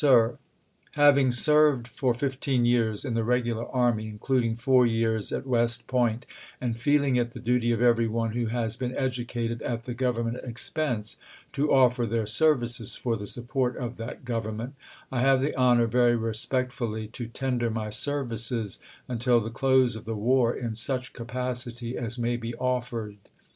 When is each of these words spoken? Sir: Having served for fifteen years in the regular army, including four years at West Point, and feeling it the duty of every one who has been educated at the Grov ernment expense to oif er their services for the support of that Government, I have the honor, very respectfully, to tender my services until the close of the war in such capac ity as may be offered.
Sir: 0.03 0.39
Having 0.95 1.29
served 1.33 1.87
for 1.87 2.15
fifteen 2.15 2.65
years 2.65 3.05
in 3.05 3.13
the 3.13 3.23
regular 3.23 3.67
army, 3.69 4.07
including 4.07 4.55
four 4.55 4.83
years 4.83 5.31
at 5.31 5.45
West 5.45 5.85
Point, 5.85 6.25
and 6.59 6.75
feeling 6.75 7.17
it 7.17 7.33
the 7.33 7.39
duty 7.39 7.71
of 7.71 7.83
every 7.83 8.07
one 8.07 8.31
who 8.31 8.47
has 8.47 8.75
been 8.75 8.97
educated 8.97 9.61
at 9.61 9.83
the 9.83 9.93
Grov 9.93 10.15
ernment 10.15 10.43
expense 10.49 11.17
to 11.53 11.67
oif 11.67 11.99
er 11.99 12.07
their 12.07 12.25
services 12.25 12.95
for 12.95 13.15
the 13.15 13.27
support 13.27 13.77
of 13.77 13.97
that 13.97 14.25
Government, 14.25 14.73
I 15.11 15.19
have 15.19 15.39
the 15.39 15.55
honor, 15.55 15.85
very 15.85 16.15
respectfully, 16.15 17.05
to 17.09 17.27
tender 17.27 17.69
my 17.69 17.91
services 17.91 18.79
until 19.07 19.39
the 19.39 19.51
close 19.51 19.95
of 19.95 20.05
the 20.05 20.15
war 20.15 20.51
in 20.51 20.73
such 20.73 21.13
capac 21.13 21.67
ity 21.67 21.95
as 21.95 22.17
may 22.17 22.37
be 22.37 22.55
offered. 22.55 23.17